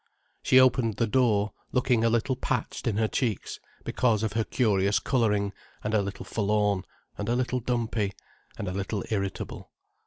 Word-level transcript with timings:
She 0.41 0.59
opened 0.59 0.95
the 0.95 1.05
door 1.05 1.53
looking 1.71 2.03
a 2.03 2.09
little 2.09 2.35
patched 2.35 2.87
in 2.87 2.97
her 2.97 3.07
cheeks, 3.07 3.59
because 3.83 4.23
of 4.23 4.33
her 4.33 4.43
curious 4.43 4.97
colouring, 4.97 5.53
and 5.83 5.93
a 5.93 6.01
little 6.01 6.25
forlorn, 6.25 6.85
and 7.19 7.29
a 7.29 7.35
little 7.35 7.59
dumpy, 7.59 8.13
and 8.57 8.67
a 8.67 8.71
little 8.73 9.03
irritable. 9.11 9.69